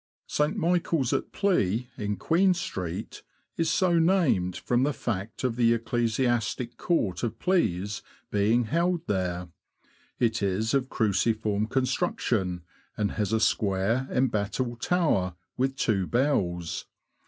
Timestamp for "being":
8.31-8.63